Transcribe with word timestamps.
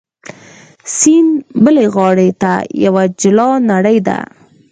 سیند 0.95 1.31
بلې 1.63 1.85
غاړې 1.95 2.29
ته 2.41 2.51
یوه 2.85 3.03
جلا 3.21 3.49
نړۍ 3.71 3.97
ده. 4.07 4.19